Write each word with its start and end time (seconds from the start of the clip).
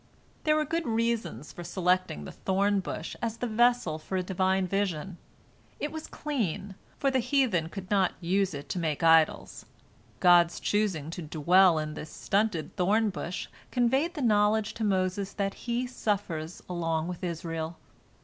There 0.45 0.55
were 0.55 0.65
good 0.65 0.87
reasons 0.87 1.53
for 1.53 1.63
selecting 1.63 2.25
the 2.25 2.31
thorn 2.31 2.79
bush 2.79 3.15
as 3.21 3.37
the 3.37 3.45
vessel 3.45 3.99
for 3.99 4.17
a 4.17 4.23
Divine 4.23 4.65
vision. 4.65 5.19
It 5.79 5.91
was 5.91 6.07
"clean," 6.07 6.73
for 6.97 7.11
the 7.11 7.19
heathen 7.19 7.69
could 7.69 7.91
not 7.91 8.13
use 8.19 8.55
it 8.55 8.67
to 8.69 8.79
make 8.79 9.03
idols. 9.03 9.67
God's 10.19 10.59
choosing 10.59 11.11
to 11.11 11.21
dwell 11.21 11.77
in 11.77 11.93
the 11.93 12.07
stunted 12.07 12.75
thorn 12.77 13.11
bush 13.11 13.47
conveyed 13.69 14.15
the 14.15 14.23
knowledge 14.23 14.73
to 14.73 14.83
Moses 14.83 15.33
that 15.33 15.53
He 15.69 15.85
suffers 15.85 16.63
along 16.67 17.07
with 17.07 17.23
Israel. 17.23 17.77